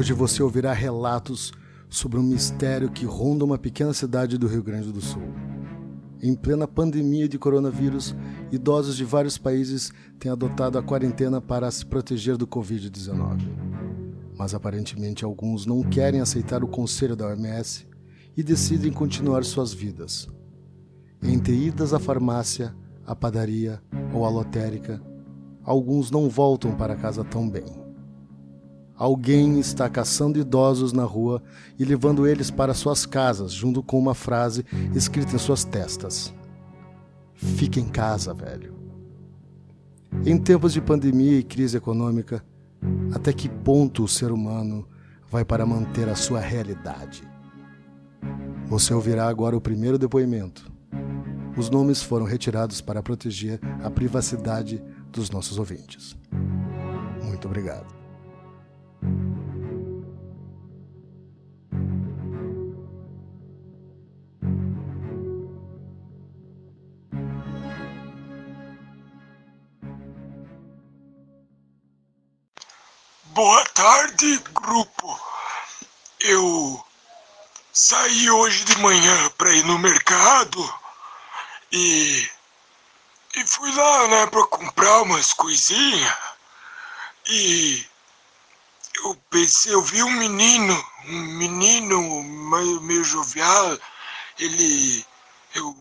[0.00, 1.52] Hoje você ouvirá relatos
[1.86, 5.20] sobre um mistério que ronda uma pequena cidade do Rio Grande do Sul.
[6.22, 8.16] Em plena pandemia de coronavírus,
[8.50, 13.42] idosos de vários países têm adotado a quarentena para se proteger do Covid-19.
[14.38, 17.86] Mas aparentemente alguns não querem aceitar o conselho da OMS
[18.34, 20.26] e decidem continuar suas vidas.
[21.22, 23.82] Entre idas à farmácia, à padaria
[24.14, 24.98] ou à lotérica,
[25.62, 27.89] alguns não voltam para casa tão bem.
[29.00, 31.42] Alguém está caçando idosos na rua
[31.78, 34.62] e levando eles para suas casas, junto com uma frase
[34.94, 36.34] escrita em suas testas:
[37.32, 38.74] Fique em casa, velho.
[40.26, 42.44] Em tempos de pandemia e crise econômica,
[43.10, 44.86] até que ponto o ser humano
[45.30, 47.22] vai para manter a sua realidade?
[48.66, 50.70] Você ouvirá agora o primeiro depoimento.
[51.56, 56.14] Os nomes foram retirados para proteger a privacidade dos nossos ouvintes.
[57.24, 57.99] Muito obrigado.
[73.32, 75.20] Boa tarde, grupo.
[76.18, 76.84] Eu
[77.72, 80.74] saí hoje de manhã para ir no mercado
[81.70, 82.28] e
[83.36, 86.12] e fui lá, né, para comprar umas coisinhas.
[87.28, 87.86] E
[89.04, 93.78] eu pensei, eu vi um menino, um menino meio, meio jovial,
[94.40, 95.06] ele
[95.54, 95.76] eu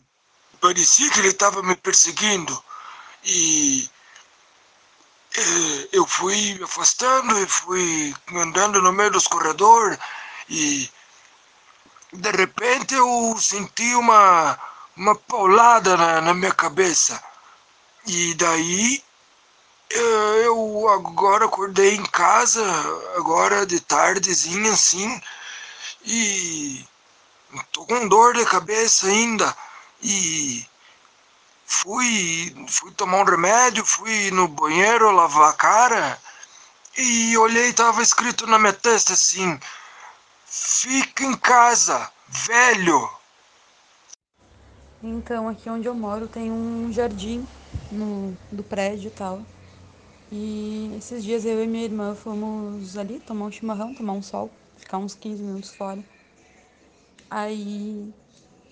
[0.61, 2.63] parecia que ele estava me perseguindo
[3.23, 3.89] e
[5.91, 9.97] eu fui me afastando e fui andando no meio dos corredores
[10.49, 10.89] e
[12.11, 14.59] de repente eu senti uma,
[14.95, 17.21] uma paulada na, na minha cabeça.
[18.05, 19.03] E daí
[19.91, 22.63] é, eu agora acordei em casa,
[23.15, 25.21] agora de tardezinha assim,
[26.03, 26.85] e
[27.71, 29.55] tô com dor de cabeça ainda.
[30.01, 30.65] E
[31.69, 36.19] fui, fui tomar um remédio, fui no banheiro lavar a cara
[36.97, 39.57] e olhei tava escrito na minha testa assim:
[40.47, 43.09] Fica em casa, velho.
[45.01, 47.47] Então, aqui onde eu moro tem um jardim
[47.91, 49.41] no, do prédio e tal.
[50.31, 54.51] E esses dias eu e minha irmã fomos ali tomar um chimarrão, tomar um sol,
[54.77, 56.03] ficar uns 15 minutos fora.
[57.29, 58.11] Aí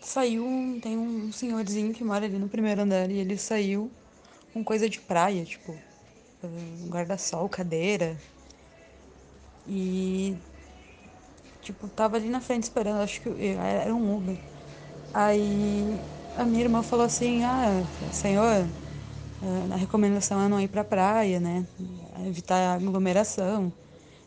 [0.01, 3.91] saiu um, tem um senhorzinho que mora ali no primeiro andar e ele saiu
[4.53, 5.79] com coisa de praia, tipo,
[6.43, 8.17] um guarda-sol, cadeira.
[9.67, 10.37] E
[11.61, 14.37] tipo, tava ali na frente esperando, acho que era um Uber.
[15.13, 16.01] Aí
[16.35, 18.69] a minha irmã falou assim, ah, senhor,
[19.71, 21.65] a recomendação é não ir pra praia, né?
[22.25, 23.71] Evitar aglomeração,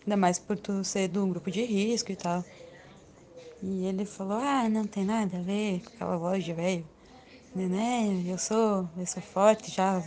[0.05, 2.45] ainda mais por tu ser do grupo de risco e tal.
[3.63, 6.87] E ele falou, ah, não tem nada a ver com aquela voz de velho.
[7.55, 8.25] Né?
[8.27, 10.03] Eu sou, eu sou forte, já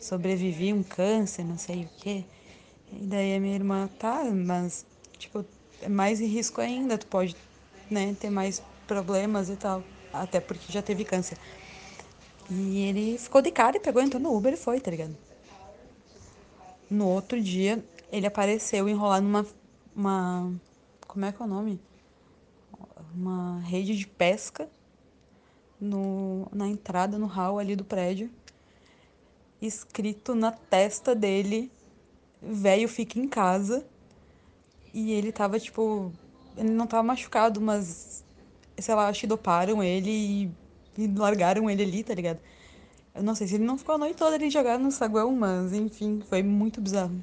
[0.00, 2.24] sobrevivi um câncer, não sei o quê.
[2.92, 4.86] E daí a minha irmã, tá, mas
[5.18, 5.44] tipo,
[5.82, 7.36] é mais risco ainda, tu pode,
[7.90, 9.82] né, ter mais problemas e tal.
[10.12, 11.36] Até porque já teve câncer.
[12.48, 15.16] E ele ficou de cara e pegou, entrou no Uber e foi, tá ligado?
[16.88, 19.46] No outro dia, ele apareceu enrolado numa.
[19.94, 20.52] Uma,
[21.06, 21.80] como é que é o nome?
[23.66, 24.68] Rede de pesca
[25.80, 28.30] no, na entrada, no hall ali do prédio,
[29.60, 31.70] escrito na testa dele,
[32.40, 33.86] velho fica em casa.
[34.94, 36.10] E ele tava, tipo,
[36.56, 38.24] ele não tava machucado, mas,
[38.78, 40.50] sei lá, acho que doparam ele e,
[40.96, 42.40] e largaram ele ali, tá ligado?
[43.14, 45.72] Eu não sei se ele não ficou a noite toda ali jogado no saguão, mas
[45.72, 47.22] enfim, foi muito bizarro.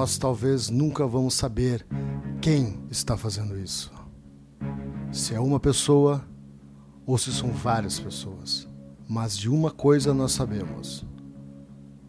[0.00, 1.86] Nós talvez nunca vamos saber
[2.40, 3.92] quem está fazendo isso.
[5.12, 6.26] Se é uma pessoa
[7.04, 8.66] ou se são várias pessoas.
[9.06, 11.04] Mas de uma coisa nós sabemos: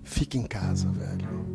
[0.04, 1.51] fique em casa, velho.